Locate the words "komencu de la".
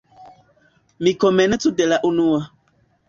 1.25-2.01